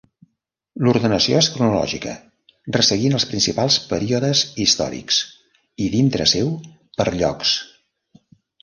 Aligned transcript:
L'ordenació 0.85 1.41
és 1.41 1.49
cronològica, 1.57 2.15
resseguint 2.77 3.19
els 3.19 3.27
principals 3.35 3.79
períodes 3.93 4.43
històrics 4.65 5.23
i, 5.29 5.95
dintre 5.99 6.31
seu, 6.37 6.55
per 6.99 7.11
llocs. 7.23 7.59